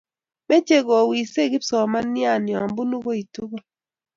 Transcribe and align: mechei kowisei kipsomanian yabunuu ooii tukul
mechei 0.47 0.83
kowisei 0.87 1.51
kipsomanian 1.53 2.43
yabunuu 2.55 3.03
ooii 3.09 3.29
tukul 3.33 3.63